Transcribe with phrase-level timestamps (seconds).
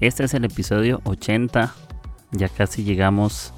[0.00, 1.74] Este es el episodio 80.
[2.32, 3.52] Ya casi llegamos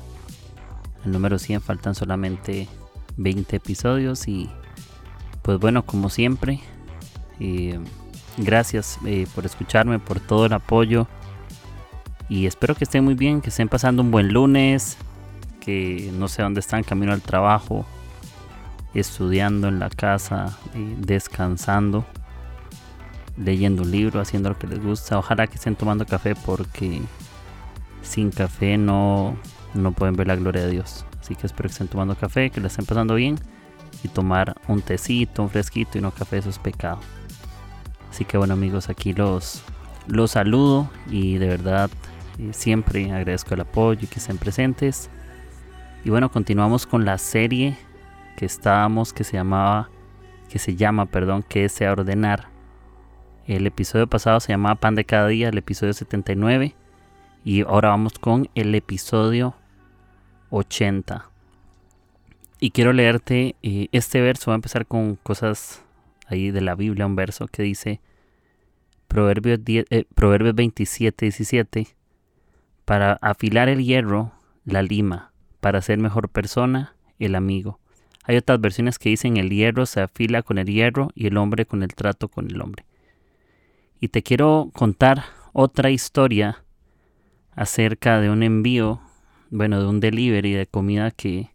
[1.05, 1.61] al número 100.
[1.61, 2.67] Faltan solamente
[3.17, 4.27] 20 episodios.
[4.27, 4.51] Y
[5.43, 6.59] pues bueno, como siempre,
[7.39, 7.79] eh,
[8.39, 11.07] gracias eh, por escucharme, por todo el apoyo.
[12.29, 14.97] Y espero que estén muy bien, que estén pasando un buen lunes.
[15.61, 17.87] Que no sé dónde están, camino al trabajo,
[18.95, 22.05] estudiando en la casa, eh, descansando
[23.37, 25.19] leyendo un libro, haciendo lo que les gusta.
[25.19, 27.01] Ojalá que estén tomando café porque
[28.03, 29.37] sin café no,
[29.75, 31.05] no pueden ver la gloria de Dios.
[31.21, 33.39] Así que espero que estén tomando café, que lo estén pasando bien.
[34.05, 36.99] Y tomar un tecito, un fresquito y no café, eso es pecado.
[38.11, 39.63] Así que bueno amigos, aquí los,
[40.07, 41.89] los saludo y de verdad
[42.39, 45.09] eh, siempre agradezco el apoyo y que estén presentes.
[46.05, 47.77] Y bueno, continuamos con la serie
[48.37, 49.89] que estábamos, que se llamaba,
[50.49, 52.52] que se llama, perdón, que es ordenar.
[53.47, 56.77] El episodio pasado se llamaba Pan de cada día, el episodio 79.
[57.45, 59.55] Y ahora vamos con el episodio
[60.51, 61.29] 80.
[62.61, 64.47] Y quiero leerte eh, este verso.
[64.47, 65.83] Voy a empezar con cosas
[66.29, 68.01] ahí de la Biblia, un verso que dice
[69.09, 71.89] Proverbios, eh, Proverbios 27, 17.
[72.85, 74.31] Para afilar el hierro,
[74.65, 75.33] la lima.
[75.59, 77.81] Para ser mejor persona, el amigo.
[78.23, 81.67] Hay otras versiones que dicen el hierro se afila con el hierro y el hombre
[81.67, 82.85] con el trato con el hombre.
[84.03, 86.65] Y te quiero contar otra historia
[87.53, 89.01] acerca de un envío,
[89.51, 91.53] bueno, de un delivery de comida que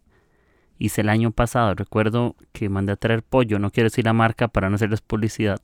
[0.78, 1.74] hice el año pasado.
[1.74, 5.60] Recuerdo que mandé a traer pollo, no quiero decir la marca para no hacerles publicidad,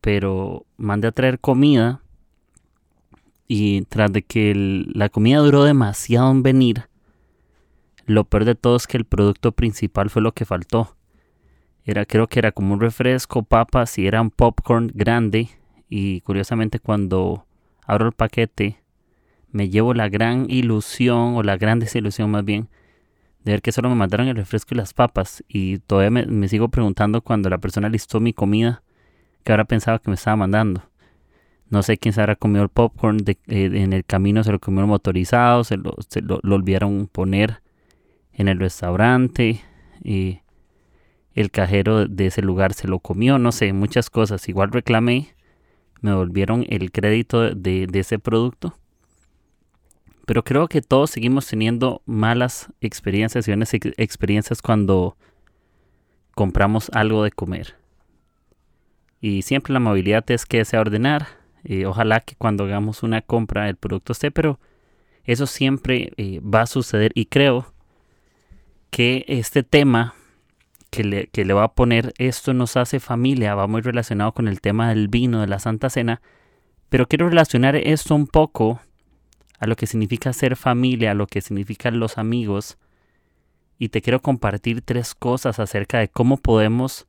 [0.00, 2.02] pero mandé a traer comida
[3.46, 6.88] y tras de que la comida duró demasiado en venir,
[8.04, 10.96] lo peor de todo es que el producto principal fue lo que faltó.
[11.84, 15.50] Era, creo que era como un refresco, papas y era un popcorn grande
[15.88, 17.46] y curiosamente cuando
[17.86, 18.82] abro el paquete
[19.50, 22.68] me llevo la gran ilusión o la gran desilusión más bien
[23.44, 26.68] de ver que solo me mandaron el refresco y las papas y todavía me, sigo
[26.68, 28.82] preguntando cuando la persona listó mi comida
[29.42, 30.82] que ahora pensaba que me estaba mandando.
[31.70, 34.86] No sé quién se habrá comido el popcorn eh, en el camino, se lo comió
[34.86, 37.62] motorizado, se, lo, se lo, lo, olvidaron poner
[38.32, 39.60] en el restaurante
[40.02, 40.40] y
[41.34, 44.48] el cajero de ese lugar se lo comió, no sé, muchas cosas.
[44.48, 45.34] Igual reclamé
[46.00, 48.74] me volvieron el crédito de, ese producto.
[50.26, 55.16] Pero creo que todos seguimos teniendo malas experiencias y buenas experiencias cuando
[56.34, 57.76] compramos algo de comer.
[59.20, 61.26] Y siempre la movilidad es que sea ordenar.
[61.64, 64.60] y ojalá que cuando hagamos una compra el producto esté, pero
[65.24, 67.12] eso siempre eh, va a suceder.
[67.14, 67.72] Y creo
[68.90, 70.14] que este tema
[70.90, 74.48] que le, que le va a poner esto nos hace familia, va muy relacionado con
[74.48, 76.20] el tema del vino, de la Santa Cena,
[76.88, 78.80] pero quiero relacionar esto un poco
[79.58, 82.78] a lo que significa ser familia, a lo que significan los amigos,
[83.78, 87.06] y te quiero compartir tres cosas acerca de cómo podemos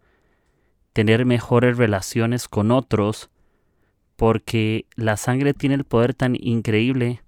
[0.94, 3.30] tener mejores relaciones con otros,
[4.16, 7.22] porque la sangre tiene el poder tan increíble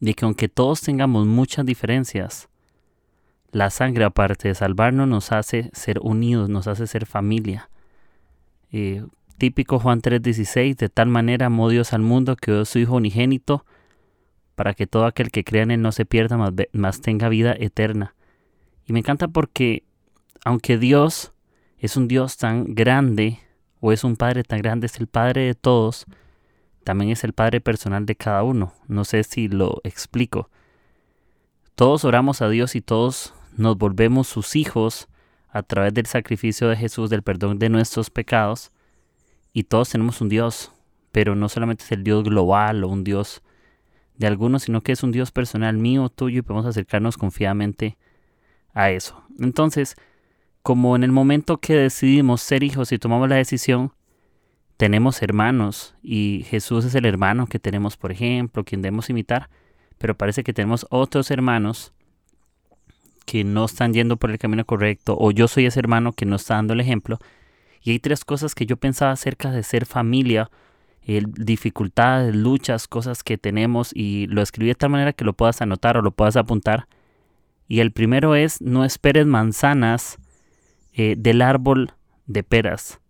[0.00, 2.48] de que aunque todos tengamos muchas diferencias,
[3.54, 7.70] la sangre, aparte de salvarnos, nos hace ser unidos, nos hace ser familia.
[8.72, 9.04] Eh,
[9.38, 13.64] típico Juan 3:16, de tal manera amó Dios al mundo que dio su Hijo unigénito,
[14.56, 16.36] para que todo aquel que crea en Él no se pierda,
[16.72, 18.16] más, tenga vida eterna.
[18.86, 19.84] Y me encanta porque,
[20.44, 21.32] aunque Dios
[21.78, 23.38] es un Dios tan grande,
[23.78, 26.06] o es un Padre tan grande, es el Padre de todos,
[26.82, 28.74] también es el Padre personal de cada uno.
[28.88, 30.50] No sé si lo explico.
[31.76, 35.08] Todos oramos a Dios y todos nos volvemos sus hijos
[35.48, 38.72] a través del sacrificio de Jesús, del perdón de nuestros pecados,
[39.52, 40.72] y todos tenemos un Dios,
[41.12, 43.42] pero no solamente es el Dios global o un Dios
[44.16, 47.96] de algunos, sino que es un Dios personal mío, tuyo, y podemos acercarnos confiadamente
[48.72, 49.22] a eso.
[49.38, 49.94] Entonces,
[50.62, 53.92] como en el momento que decidimos ser hijos y tomamos la decisión,
[54.76, 59.50] tenemos hermanos, y Jesús es el hermano que tenemos, por ejemplo, quien debemos imitar,
[59.98, 61.92] pero parece que tenemos otros hermanos
[63.24, 66.36] que no están yendo por el camino correcto o yo soy ese hermano que no
[66.36, 67.18] está dando el ejemplo.
[67.82, 70.50] Y hay tres cosas que yo pensaba acerca de ser familia
[71.06, 75.96] dificultades, luchas, cosas que tenemos y lo escribí de tal manera que lo puedas anotar
[75.96, 76.86] o lo puedas apuntar.
[77.68, 80.18] Y el primero es, no esperes manzanas
[80.92, 81.92] eh, del árbol
[82.26, 83.00] de peras.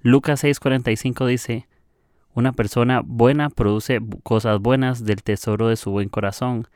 [0.00, 1.68] Lucas 6:45 dice,
[2.34, 6.68] una persona buena produce cosas buenas del tesoro de su buen corazón,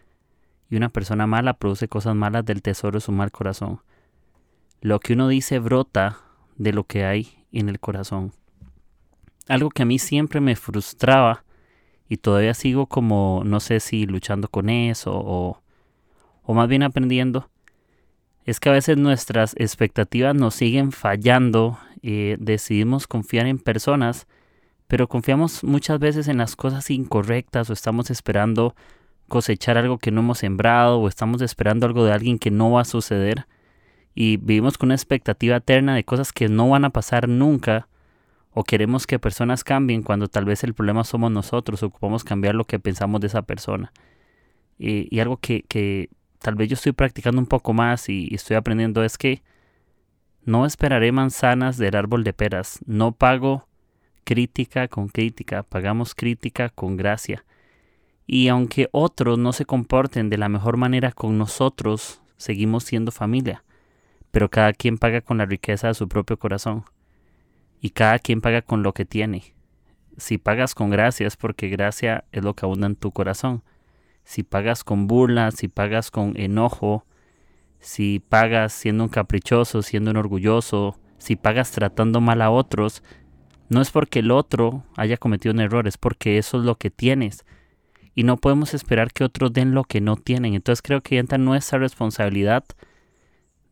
[0.71, 3.81] y una persona mala produce cosas malas del tesoro de su mal corazón.
[4.81, 6.19] Lo que uno dice brota
[6.57, 8.33] de lo que hay en el corazón.
[9.49, 11.45] Algo que a mí siempre me frustraba
[12.09, 15.63] y todavía sigo como, no sé si luchando con eso o,
[16.43, 17.49] o más bien aprendiendo,
[18.45, 24.29] es que a veces nuestras expectativas nos siguen fallando, y decidimos confiar en personas,
[24.87, 28.77] pero confiamos muchas veces en las cosas incorrectas o estamos esperando
[29.29, 32.83] cosechar algo que no hemos sembrado o estamos esperando algo de alguien que no va
[32.83, 33.47] a suceder
[34.15, 37.89] y vivimos con una expectativa eterna de cosas que no van a pasar nunca
[38.59, 42.65] o queremos que personas cambien cuando tal vez el problema somos nosotros, ocupamos cambiar lo
[42.65, 43.93] que pensamos de esa persona.
[44.79, 46.09] Y, algo que,
[46.39, 49.43] tal vez yo estoy practicando un poco más y, estoy aprendiendo es que
[50.47, 53.69] no esperaré manzanas del árbol de peras, no pago
[54.25, 57.45] crítica con crítica, pagamos crítica con gracia.
[58.27, 63.63] Y aunque otros no se comporten de la mejor manera con nosotros, seguimos siendo familia
[64.37, 66.85] pero cada quien paga con la riqueza de su propio corazón.
[67.81, 69.55] Y cada quien paga con lo que tiene.
[70.19, 73.63] Si pagas con gracia es porque gracia es lo que abunda en tu corazón.
[74.25, 77.07] Si pagas con burla, si pagas con enojo,
[77.81, 83.03] si pagas siendo un caprichoso, siendo un orgulloso, si pagas tratando mal a otros,
[83.71, 86.91] no es porque el otro haya cometido un error, es porque eso es lo que
[86.91, 87.47] tienes.
[88.17, 90.55] Y no podemos esperar que otros den lo que no tienen.
[90.55, 92.65] Entonces creo que entra nuestra responsabilidad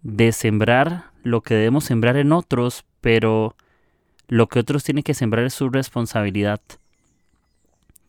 [0.03, 3.57] de sembrar lo que debemos sembrar en otros, pero
[4.29, 6.61] lo que otros tienen que sembrar es su responsabilidad.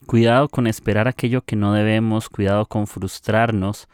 [0.06, 3.88] Cuidado con esperar aquello que no debemos, cuidado con frustrarnos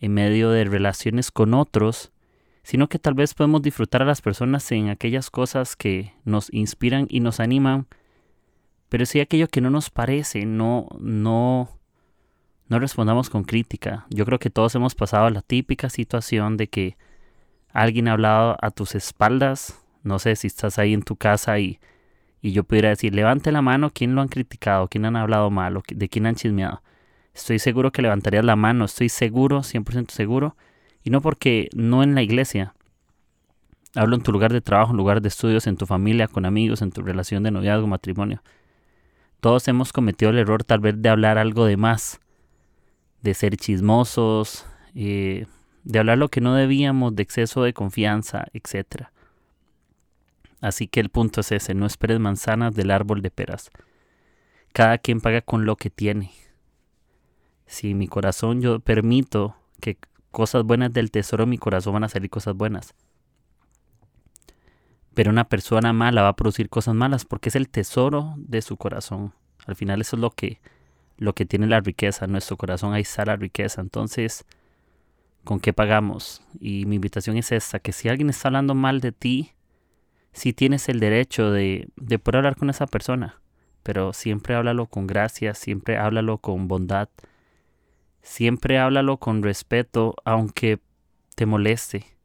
[0.00, 2.12] en medio de relaciones con otros,
[2.62, 7.06] sino que tal vez podemos disfrutar a las personas en aquellas cosas que nos inspiran
[7.08, 7.86] y nos animan,
[8.88, 11.68] pero si aquello que no nos parece, no, no,
[12.68, 14.06] no respondamos con crítica.
[14.10, 16.96] Yo creo que todos hemos pasado la típica situación de que
[17.72, 21.80] alguien ha hablado a tus espaldas, no sé si estás ahí en tu casa y,
[22.40, 24.88] y yo pudiera decir, levante la mano, ¿quién lo han criticado?
[24.88, 25.82] ¿Quién han hablado mal?
[25.88, 26.82] ¿De quién han chismeado?
[27.34, 30.56] Estoy seguro que levantarías la mano, estoy seguro, 100% seguro,
[31.02, 32.74] y no porque no en la iglesia.
[33.94, 36.82] Hablo en tu lugar de trabajo, en lugar de estudios, en tu familia, con amigos,
[36.82, 38.42] en tu relación de noviazgo, matrimonio.
[39.46, 42.20] Todos hemos cometido el error tal vez de hablar algo de más,
[43.22, 44.66] de ser chismosos,
[44.96, 45.46] eh,
[45.84, 49.04] de hablar lo que no debíamos, de exceso de confianza, etc.
[50.60, 53.70] Así que el punto es ese, no esperes manzanas del árbol de peras.
[54.72, 56.32] Cada quien paga con lo que tiene.
[57.66, 59.96] Si mi corazón yo permito que
[60.32, 62.96] cosas buenas del tesoro mi corazón van a salir cosas buenas.
[65.16, 68.76] Pero una persona mala va a producir cosas malas porque es el tesoro de su
[68.76, 69.32] corazón.
[69.64, 70.60] Al final eso es lo que,
[71.16, 72.26] lo que tiene la riqueza.
[72.26, 73.80] nuestro corazón ahí está la riqueza.
[73.80, 74.44] Entonces,
[75.42, 76.42] con qué pagamos.
[76.60, 79.52] Y mi invitación es esta, que si alguien está hablando mal de ti,
[80.34, 83.40] sí tienes el derecho de, de poder hablar con esa persona,
[83.82, 87.08] pero siempre háblalo con gracia, siempre háblalo con bondad,
[88.20, 90.78] siempre háblalo con respeto, aunque
[91.36, 92.15] te moleste.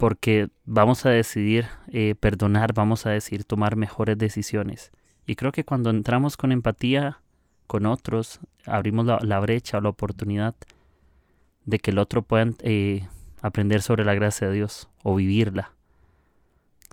[0.00, 4.92] Porque vamos a decidir eh, perdonar, vamos a decidir tomar mejores decisiones.
[5.26, 7.20] Y creo que cuando entramos con empatía
[7.66, 10.54] con otros, abrimos la, brecha o la oportunidad
[11.66, 13.06] de que el otro pueda eh,
[13.42, 15.74] aprender sobre la gracia de Dios o vivirla.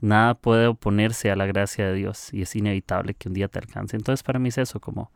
[0.01, 3.59] Nada puede oponerse a la gracia de Dios y es inevitable que un día te
[3.59, 3.95] alcance.
[3.95, 5.11] Entonces para mí es eso, como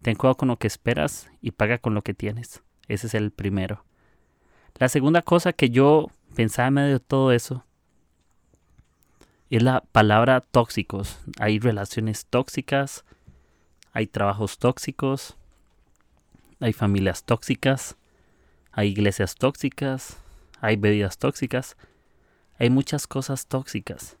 [0.00, 2.62] ten cuidado con lo que esperas y paga con lo que tienes.
[2.86, 3.84] Ese es el primero.
[4.76, 7.64] La segunda cosa que yo pensaba en medio de todo eso
[9.56, 11.18] es la palabra tóxicos.
[11.38, 13.04] Hay relaciones tóxicas,
[13.92, 15.36] hay trabajos tóxicos,
[16.58, 17.96] hay familias tóxicas,
[18.70, 20.16] hay iglesias tóxicas,
[20.60, 21.76] hay bebidas tóxicas,
[22.58, 24.16] hay muchas cosas tóxicas.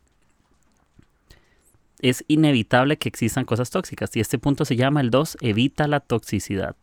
[2.00, 6.00] Es inevitable que existan cosas tóxicas y este punto se llama el 2, evita la
[6.00, 6.76] toxicidad.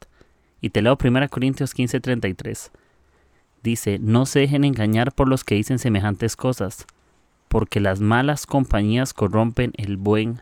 [0.59, 2.71] Y te leo 1 Corintios 15:33.
[3.63, 6.85] Dice, no se dejen engañar por los que dicen semejantes cosas,
[7.47, 10.41] porque las malas compañías corrompen el buen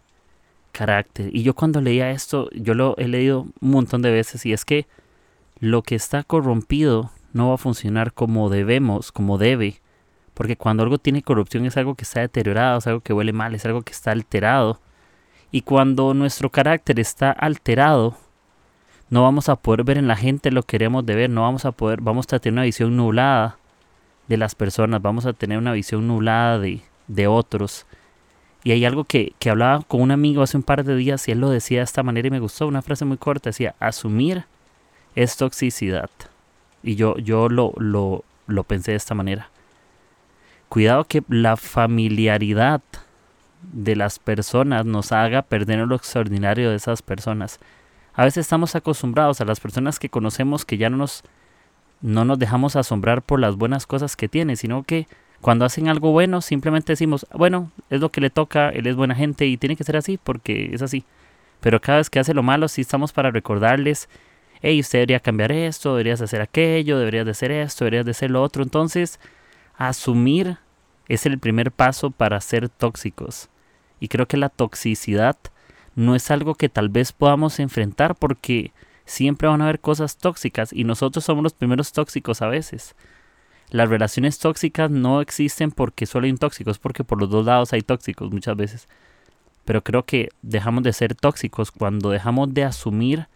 [0.72, 1.36] carácter.
[1.36, 4.66] Y yo cuando leía esto, yo lo he leído un montón de veces y es
[4.66, 4.86] que
[5.60, 9.82] lo que está corrompido no va a funcionar como debemos, como debe.
[10.34, 13.56] Porque cuando algo tiene corrupción es algo que está deteriorado, es algo que huele mal,
[13.56, 14.80] es algo que está alterado.
[15.50, 18.16] Y cuando nuestro carácter está alterado,
[19.10, 21.66] no vamos a poder ver en la gente lo que queremos de ver, no vamos
[21.66, 23.58] a poder, vamos a tener una visión nublada
[24.28, 27.86] de las personas, vamos a tener una visión nublada de, de otros.
[28.64, 31.32] Y hay algo que, que, hablaba con un amigo hace un par de días y
[31.32, 34.46] él lo decía de esta manera y me gustó, una frase muy corta, decía, asumir
[35.16, 36.10] es toxicidad.
[36.84, 39.50] Y yo, yo lo, lo, lo pensé de esta manera.
[40.70, 42.82] Cuidado que la familiaridad
[43.62, 47.60] de las personas nos haga perder lo extraordinario de esas personas.
[48.18, 51.24] A veces estamos acostumbrados a las personas que conocemos que ya no nos,
[52.02, 55.08] no nos dejamos asombrar por las buenas cosas que tienen, sino que
[55.40, 59.14] cuando hacen algo bueno simplemente decimos, bueno, es lo que le toca, él es buena
[59.14, 61.06] gente y tiene que ser así porque es así.
[61.60, 64.10] Pero cada vez que hace lo malo sí estamos para recordarles,
[64.64, 68.32] hey, usted debería cambiar esto, deberías hacer aquello, deberías de hacer esto, deberías de hacer
[68.32, 68.64] lo otro.
[68.64, 69.20] Entonces,
[69.78, 70.58] asumir
[71.08, 73.48] es el primer paso para ser tóxicos.
[74.00, 75.38] Y creo que la toxicidad
[75.98, 78.72] no es algo que tal vez podamos enfrentar porque
[79.06, 82.96] siempre van a haber cosas tóxicas y nosotros somos los primeros tóxicos a veces.
[83.72, 87.82] Las relaciones tóxicas no existen porque solo hay tóxicos, porque por los dos lados hay
[87.82, 88.88] tóxicos muchas veces.
[89.66, 93.28] Pero creo que dejamos de ser tóxicos cuando dejamos de asumir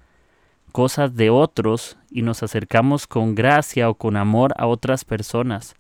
[0.71, 5.73] cosas de otros y nos acercamos con gracia o con amor a otras personas.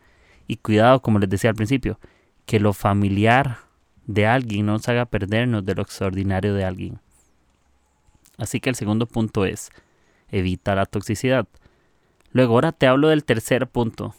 [0.47, 1.99] Y cuidado, como les decía al principio,
[2.47, 3.59] que lo familiar
[4.13, 6.99] de alguien no nos haga perdernos de lo extraordinario de alguien.
[8.37, 9.69] Así que el segundo punto es,
[10.29, 11.47] evita la toxicidad.
[12.31, 14.15] Luego ahora te hablo del tercer punto.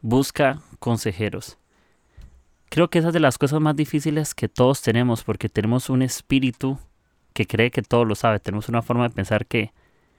[0.00, 1.58] Busca consejeros.
[2.68, 6.02] Creo que esa es de las cosas más difíciles que todos tenemos porque tenemos un
[6.02, 6.78] espíritu
[7.34, 8.40] que cree que todo lo sabe.
[8.40, 9.72] Tenemos una forma de pensar que,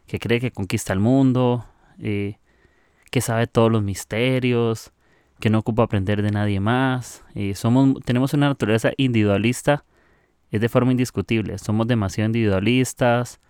[0.05, 1.65] que cree que conquista el mundo,
[1.99, 2.37] eh,
[3.09, 4.91] que sabe todos los misterios,
[5.43, 7.21] que no ocupa aprender de nadie más.
[7.35, 9.83] Eh, somos, tenemos una naturaleza individualista,
[10.51, 11.57] es de forma indiscutible.
[11.57, 13.41] Somos demasiado individualistas.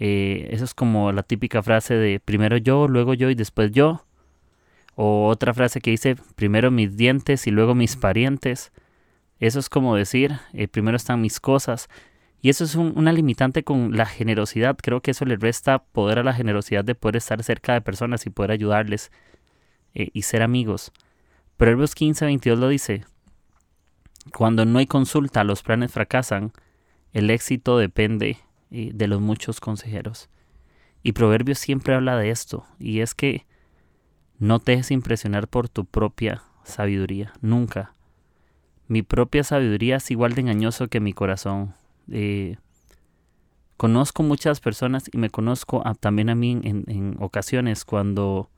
[0.00, 4.04] Eh, eso es como la típica frase de primero yo, luego yo y después yo.
[4.96, 8.72] O otra frase que dice primero mis dientes y luego mis parientes.
[9.38, 10.40] Eso es como decir,
[10.72, 11.88] primero están mis cosas.
[12.42, 14.76] Y eso es una limitante con la generosidad.
[14.82, 18.26] Creo que eso le resta poder a la generosidad de poder estar cerca de personas
[18.26, 19.12] y poder ayudarles
[19.94, 20.90] eh, y ser amigos.
[21.58, 23.04] Proverbios 15, 22 lo dice.
[24.32, 26.52] Cuando no hay consulta, los planes fracasan.
[27.12, 28.38] El éxito depende
[28.70, 30.30] eh, de los muchos consejeros.
[31.02, 32.64] Y Proverbios siempre habla de esto.
[32.78, 33.44] Y es que
[34.38, 37.32] no te dejes impresionar por tu propia sabiduría.
[37.40, 37.92] Nunca.
[38.86, 41.74] Mi propia sabiduría es igual de engañoso que mi corazón.
[42.08, 42.56] Eh,
[43.76, 48.48] conozco muchas personas y me conozco también a mí en, ocasiones cuando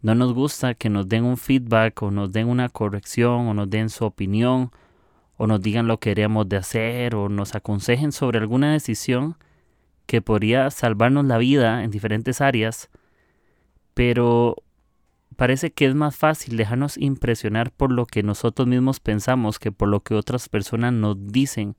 [0.00, 3.68] no nos gusta que nos den un feedback o nos den una corrección o nos
[3.68, 4.70] den su opinión
[5.36, 9.36] o nos digan lo que queremos de hacer o nos aconsejen sobre alguna decisión
[10.06, 12.90] que podría salvarnos la vida en diferentes áreas,
[13.94, 14.56] pero
[15.36, 19.88] parece que es más fácil dejarnos impresionar por lo que nosotros mismos pensamos que por
[19.88, 21.76] lo que otras personas nos dicen.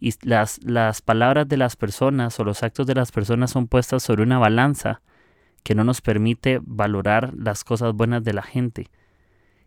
[0.00, 4.02] Y las, las palabras de las personas o los actos de las personas son puestas
[4.02, 5.02] sobre una balanza
[5.68, 8.88] que no nos permite valorar las cosas buenas de la gente.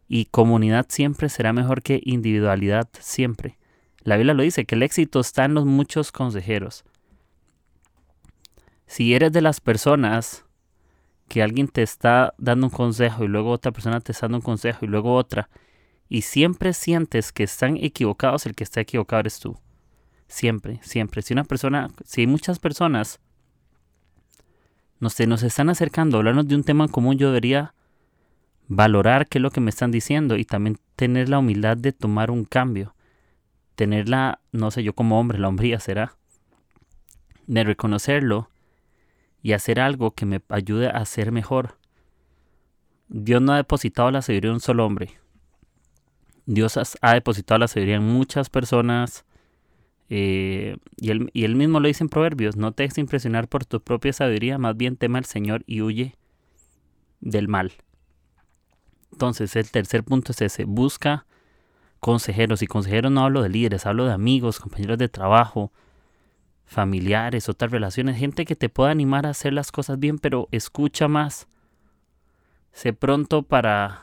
[0.07, 3.59] Y comunidad siempre será mejor que individualidad siempre.
[3.99, 6.85] La Biblia lo dice, que el éxito está en los muchos consejeros.
[8.87, 10.43] Si eres de las personas
[11.27, 14.43] que alguien te está dando un consejo y luego otra persona te está dando un
[14.43, 15.49] consejo y luego otra,
[16.09, 19.55] y siempre sientes que están equivocados, el que está equivocado eres tú.
[20.27, 21.21] Siempre, siempre.
[21.21, 23.19] Si una persona, si hay muchas personas
[25.01, 27.73] nos, nos están acercando hablarnos de un tema común, yo debería
[28.67, 32.31] valorar qué es lo que me están diciendo y también tener la humildad de tomar
[32.31, 32.95] un cambio.
[33.75, 36.15] Tener la, no sé, yo como hombre, la hombría será,
[37.47, 38.49] de reconocerlo
[39.41, 41.77] y hacer algo que me ayude a ser mejor.
[43.09, 45.17] Dios no ha depositado la sabiduría en un solo hombre.
[46.45, 49.25] Dios ha depositado la sabiduría en muchas personas,
[50.13, 53.63] eh, y, él, y, él, mismo lo dice en Proverbios, no te dejes impresionar por
[53.63, 56.17] tu propia sabiduría, más bien tema al Señor y huye
[57.21, 57.71] del mal.
[59.13, 61.25] Entonces, el tercer punto es ese, busca
[62.01, 65.71] consejeros, y consejeros no hablo de líderes, hablo de amigos, compañeros de trabajo,
[66.65, 71.07] familiares, otras relaciones, gente que te pueda animar a hacer las cosas bien, pero escucha
[71.07, 71.47] más.
[72.73, 74.01] Sé pronto para,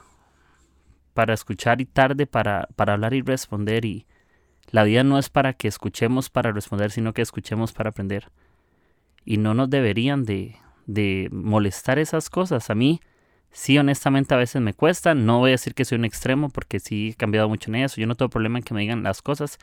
[1.12, 4.06] para escuchar y tarde para, para hablar y responder y,
[4.70, 8.30] la vida no es para que escuchemos para responder, sino que escuchemos para aprender.
[9.24, 10.56] Y no nos deberían de,
[10.86, 12.70] de molestar esas cosas.
[12.70, 13.00] A mí,
[13.50, 15.14] sí, honestamente, a veces me cuesta.
[15.14, 18.00] No voy a decir que soy un extremo porque sí he cambiado mucho en eso.
[18.00, 19.58] Yo no tengo problema en que me digan las cosas.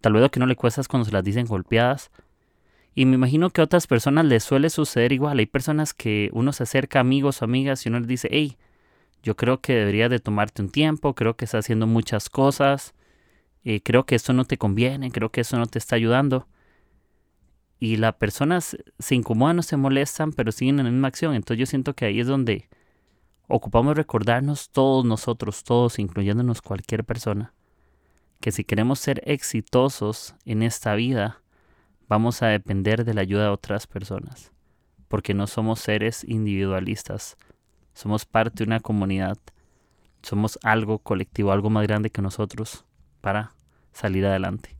[0.00, 2.10] Tal vez lo no le cuesta es cuando se las dicen golpeadas.
[2.94, 5.38] Y me imagino que a otras personas les suele suceder igual.
[5.38, 8.56] Hay personas que uno se acerca amigos o amigas y uno les dice, hey,
[9.22, 12.94] yo creo que deberías de tomarte un tiempo, creo que estás haciendo muchas cosas,
[13.84, 16.46] creo que eso no te conviene, creo que eso no te está ayudando.
[17.78, 21.34] Y las personas se incomodan o se molestan, pero siguen en la misma acción.
[21.34, 22.68] Entonces yo siento que ahí es donde
[23.48, 27.52] ocupamos recordarnos todos nosotros, todos, incluyéndonos cualquier persona,
[28.40, 31.42] que si queremos ser exitosos en esta vida,
[32.08, 34.52] vamos a depender de la ayuda de otras personas,
[35.08, 37.36] porque no somos seres individualistas,
[37.92, 39.36] somos parte de una comunidad,
[40.22, 42.84] somos algo colectivo, algo más grande que nosotros
[43.20, 43.52] para
[43.92, 44.76] salir adelante.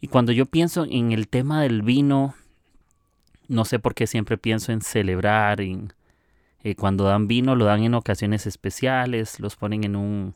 [0.00, 2.34] Y cuando yo pienso en el tema del vino,
[3.48, 7.94] no sé por qué siempre pienso en celebrar, eh, cuando dan vino lo dan en
[7.94, 10.34] ocasiones especiales, los ponen en un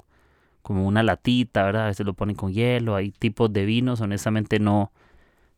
[0.62, 1.84] como una latita, ¿verdad?
[1.84, 4.92] A veces lo ponen con hielo, hay tipos de vinos, honestamente no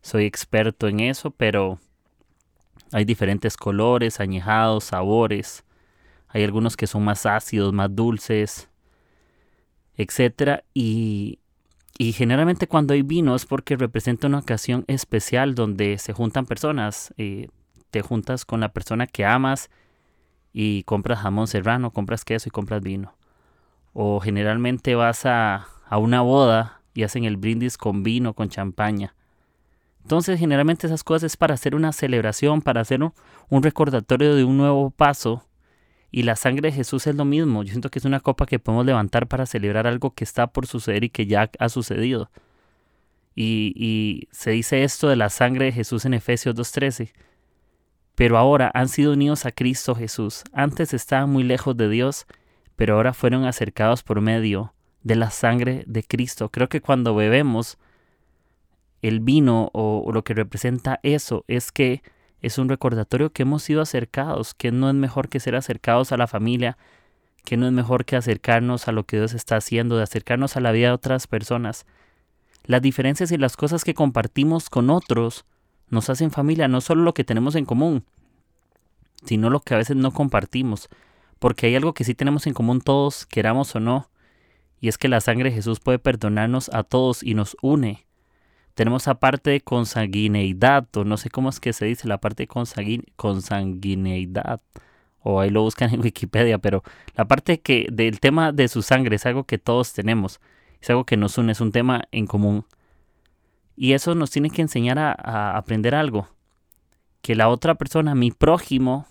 [0.01, 1.79] soy experto en eso, pero
[2.91, 5.63] hay diferentes colores, añejados, sabores.
[6.27, 8.69] Hay algunos que son más ácidos, más dulces,
[9.97, 11.39] etcétera, y
[11.97, 17.13] y generalmente cuando hay vino es porque representa una ocasión especial donde se juntan personas.
[17.17, 17.47] Eh,
[17.89, 19.69] te juntas con la persona que amas
[20.53, 23.15] y compras jamón serrano, compras queso y compras vino.
[23.93, 29.15] O generalmente vas a, a una boda y hacen el brindis con vino, con champaña.
[30.03, 34.57] Entonces generalmente esas cosas es para hacer una celebración, para hacer un recordatorio de un
[34.57, 35.43] nuevo paso
[36.11, 37.63] y la sangre de Jesús es lo mismo.
[37.63, 40.65] Yo siento que es una copa que podemos levantar para celebrar algo que está por
[40.65, 42.29] suceder y que ya ha sucedido.
[43.35, 47.11] Y, se dice esto de la sangre de Jesús en Efesios 2.13.
[48.15, 50.43] Pero ahora han sido unidos a Cristo Jesús.
[50.53, 52.25] Antes estaban muy lejos de Dios,
[52.75, 54.73] pero ahora fueron acercados por medio
[55.03, 56.49] de la sangre de Cristo.
[56.49, 57.77] Creo que cuando bebemos
[59.03, 62.01] el vino o lo que representa eso es que
[62.41, 66.17] es un recordatorio que hemos sido acercados, que no es mejor que ser acercados a
[66.17, 66.77] la familia,
[67.43, 70.59] que no es mejor que acercarnos a lo que Dios está haciendo, de acercarnos a
[70.59, 71.85] la vida de otras personas.
[72.65, 75.45] Las diferencias y las cosas que compartimos con otros
[75.89, 78.03] nos hacen familia, no solo lo que tenemos en común,
[79.25, 80.89] sino lo que a veces no compartimos,
[81.39, 84.09] porque hay algo que sí tenemos en común todos, queramos o no,
[84.79, 88.06] y es que la sangre de Jesús puede perdonarnos a todos y nos une.
[88.77, 92.47] Tenemos aparte de consanguineidad, o no sé cómo es que se dice la parte de
[93.15, 94.61] consanguineidad,
[95.23, 96.83] o ahí lo buscan en Wikipedia, pero
[97.15, 100.39] la parte que del tema de su sangre es algo que todos tenemos,
[100.79, 102.67] es algo que nos une, es un tema en común.
[103.75, 106.27] Y eso nos tiene que enseñar a aprender algo,
[107.23, 109.07] que la otra persona, mi prójimo,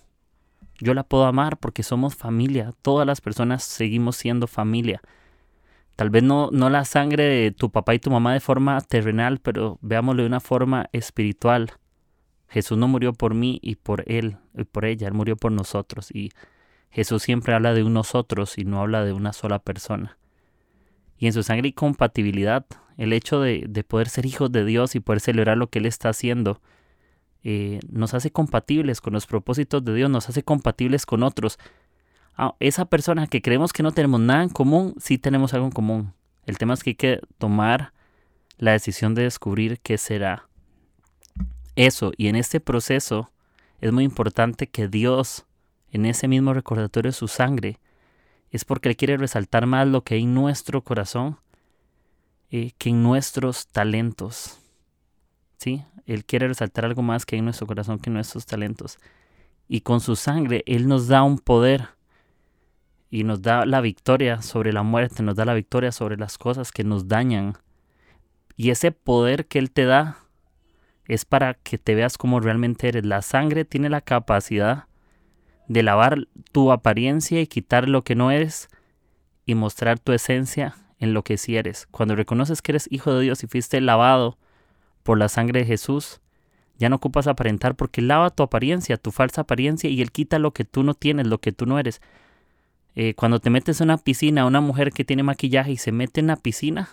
[0.79, 5.01] yo la puedo amar porque somos familia, todas las personas seguimos siendo familia.
[5.97, 9.39] Tal vez no, no la sangre de tu papá y tu mamá de forma terrenal,
[9.39, 11.73] pero veámoslo de una forma espiritual.
[12.47, 16.11] Jesús no murió por mí y por él y por ella, él murió por nosotros.
[16.11, 16.29] Y
[16.91, 20.17] Jesús siempre habla de nosotros y no habla de una sola persona.
[21.17, 22.65] Y en su sangre hay compatibilidad.
[22.95, 25.87] El hecho de, de poder ser hijos de Dios y poder celebrar lo que Él
[25.87, 26.61] está haciendo
[27.49, 31.57] eh, nos hace compatibles con los propósitos de Dios, nos hace compatibles con otros
[32.59, 36.13] esa persona que creemos que no tenemos nada en común, sí tenemos algo en común.
[36.45, 37.93] El tema es que hay que tomar
[38.57, 40.47] la decisión de descubrir qué será
[41.75, 42.11] eso.
[42.17, 43.31] Y en este proceso
[43.81, 45.45] es muy importante que Dios,
[45.91, 47.79] en ese mismo recordatorio de su sangre,
[48.51, 51.37] es porque Él quiere resaltar más lo que hay en nuestro corazón
[52.49, 54.59] eh, que en nuestros talentos.
[55.57, 55.83] ¿Sí?
[56.05, 58.99] Él quiere resaltar algo más que hay en nuestro corazón que en nuestros talentos.
[59.67, 61.96] Y con su sangre Él nos da un poder
[63.09, 66.71] y nos da la victoria sobre la muerte, nos da la victoria sobre las cosas
[66.71, 67.53] que nos dañan.
[68.55, 70.17] Y ese poder que Él te da
[71.05, 73.05] es para que te veas como realmente eres.
[73.05, 74.87] La sangre tiene la capacidad
[75.67, 78.67] de lavar tu apariencia y quitar lo que no eres
[79.45, 81.87] y mostrar tu esencia en lo que sí eres.
[81.91, 84.37] Cuando reconoces que eres hijo de Dios y fuiste lavado
[85.03, 86.19] por la sangre de Jesús,
[86.77, 90.51] ya no ocupas aparentar porque lava tu apariencia, tu falsa apariencia y Él quita lo
[90.51, 92.01] que tú no tienes, lo que tú no eres.
[92.99, 96.19] Eh, cuando te metes en una piscina, una mujer que tiene maquillaje y se mete
[96.19, 96.89] en la piscina,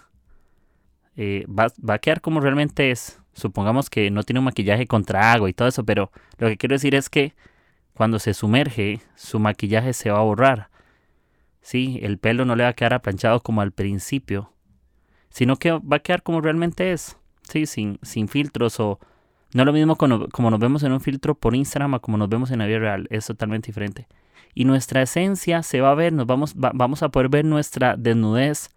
[1.17, 3.23] eh, va, va, a quedar como realmente es.
[3.33, 6.75] Supongamos que no tiene un maquillaje contra agua y todo eso, pero lo que quiero
[6.75, 7.33] decir es que
[7.95, 10.69] cuando se sumerge, su maquillaje se va a borrar.
[11.63, 14.53] Sí, el pelo no le va a quedar aplanchado como al principio,
[15.31, 17.17] sino que va a quedar como realmente es.
[17.49, 19.01] Sí, sin, sin filtros o...
[19.55, 22.29] No lo mismo como, como nos vemos en un filtro por Instagram o como nos
[22.29, 24.07] vemos en la vida real, es totalmente diferente
[24.55, 28.71] y nuestra esencia se va a ver, nos vamos, vamos a poder ver nuestra desnudez,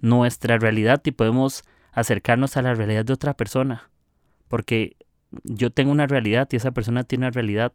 [0.00, 3.90] nuestra realidad y podemos acercarnos a la realidad de otra persona.
[4.48, 4.96] Porque
[5.42, 7.72] yo tengo una realidad y esa persona tiene una realidad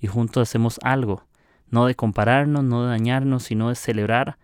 [0.00, 1.24] y juntos hacemos algo.
[1.68, 4.38] No de compararnos, no de dañarnos, sino de celebrar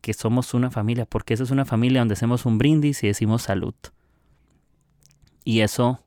[0.00, 3.42] que somos una familia, porque esa es una familia donde hacemos un brindis y decimos
[3.42, 3.74] salud.
[5.44, 6.00] Y eso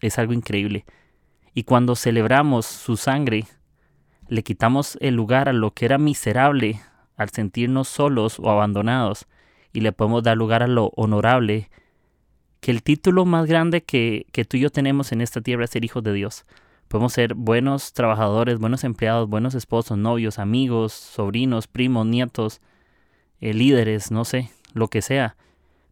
[0.00, 0.84] es algo increíble.
[1.54, 3.46] Y cuando celebramos su sangre,
[4.34, 6.80] le quitamos el lugar a lo que era miserable
[7.16, 9.26] al sentirnos solos o abandonados
[9.72, 11.70] y le podemos dar lugar a lo honorable,
[12.60, 15.70] que el título más grande que, que tú y yo tenemos en esta tierra es
[15.70, 16.44] ser hijos de Dios.
[16.88, 22.60] Podemos ser buenos trabajadores, buenos empleados, buenos esposos, novios, amigos, sobrinos, primos, nietos,
[23.40, 25.36] eh, líderes, no sé, lo que sea.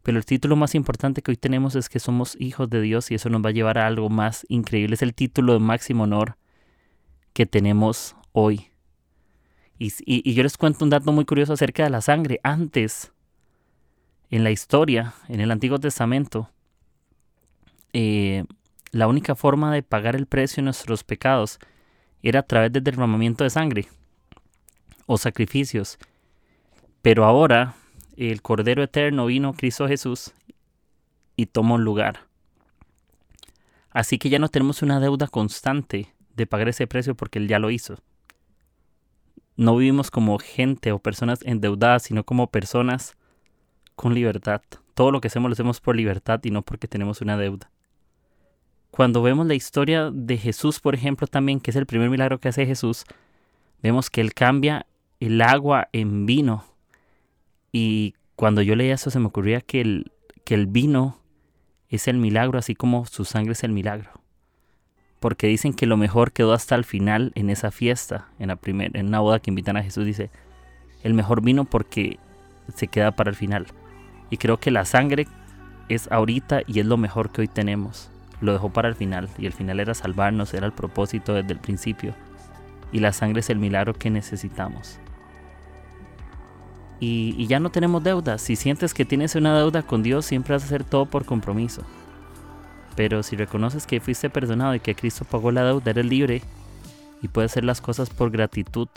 [0.02, 3.14] Pero el título más importante que hoy tenemos es que somos hijos de Dios y
[3.14, 4.94] eso nos va a llevar a algo más increíble.
[4.94, 6.36] Es el título de máximo honor
[7.32, 8.72] que tenemos hoy.
[9.78, 12.40] Y, yo les cuento un dato muy curioso acerca de la sangre.
[12.44, 13.12] Antes,
[14.30, 16.48] en la historia, en el Antiguo Testamento,
[17.92, 18.44] eh,
[18.92, 21.58] la única forma de pagar el precio de nuestros pecados
[22.22, 23.88] era a través del derramamiento de sangre
[25.06, 25.98] o sacrificios.
[27.00, 27.74] Pero ahora
[28.16, 30.32] el Cordero Eterno vino, Cristo Jesús,
[31.34, 32.28] y tomó lugar.
[33.90, 37.58] Así que ya no tenemos una deuda constante de pagar ese precio porque Él ya
[37.58, 37.98] lo hizo
[39.56, 43.16] no vivimos como gente o personas endeudadas, sino como personas
[43.94, 44.62] con libertad.
[44.94, 47.70] Todo lo que hacemos lo hacemos por libertad y no porque tenemos una deuda.
[48.90, 52.48] Cuando vemos la historia de Jesús, por ejemplo, también, que es el primer milagro que
[52.48, 53.04] hace Jesús,
[53.82, 54.86] vemos que Él cambia
[55.20, 56.64] el agua en vino.
[57.72, 60.12] Y cuando yo leía eso se me ocurría que el,
[60.44, 61.18] que el vino
[61.88, 64.21] es el milagro, así como su sangre es el milagro
[65.22, 68.96] porque dicen que lo mejor quedó hasta el final en esa fiesta, en, la primer,
[68.96, 70.30] en una boda que invitan a Jesús, dice,
[71.04, 72.18] el mejor vino porque
[72.74, 73.68] se queda para el final.
[74.30, 75.28] Y creo que la sangre
[75.88, 78.10] es ahorita y es lo mejor que hoy tenemos.
[78.40, 81.60] Lo dejó para el final y el final era salvarnos, era el propósito desde el
[81.60, 82.16] principio.
[82.90, 84.98] Y la sangre es el milagro que necesitamos.
[86.98, 88.42] Y, ya no tenemos deudas.
[88.42, 91.82] Si sientes que tienes una deuda con Dios, siempre vas a hacer todo por compromiso.
[92.94, 96.42] Pero si reconoces que fuiste perdonado y que Cristo pagó la deuda, eres libre
[97.22, 98.88] y puedes hacer las cosas por gratitud,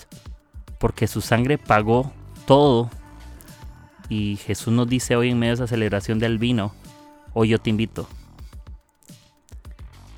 [0.80, 2.12] porque su sangre pagó
[2.46, 2.90] todo.
[4.10, 6.74] Y Jesús nos dice hoy en medio de esa celebración del vino,
[7.34, 8.08] hoy yo te invito.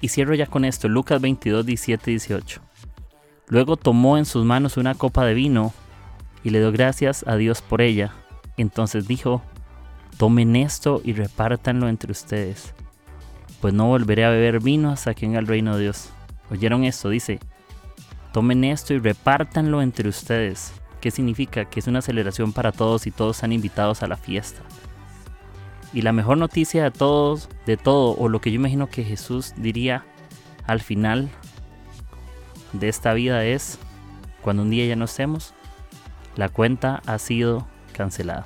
[0.02, 2.62] Y cierro ya con esto, Lucas 22, 17 y 18.
[3.48, 5.74] Luego tomó en sus manos una copa de vino
[6.44, 8.14] y le dio gracias a Dios por ella.
[8.58, 9.42] Entonces dijo,
[10.18, 12.74] tomen esto y repártanlo entre ustedes
[13.62, 16.10] pues no volveré a beber vino hasta que venga el reino de Dios.
[16.52, 17.10] ¿Oyeron esto?
[17.10, 17.40] Dice,
[18.32, 20.74] tomen esto y repártanlo entre ustedes.
[21.02, 21.66] ¿Qué significa?
[21.66, 24.62] Que es una celebración para todos y todos están invitados a la fiesta.
[25.94, 29.54] Y la mejor noticia de todos, de todo, o lo que yo imagino que Jesús
[29.58, 30.06] diría
[30.66, 31.30] al final
[32.74, 33.80] de esta vida es,
[34.42, 35.54] cuando un día ya no estemos,
[36.36, 38.46] la cuenta ha sido cancelada.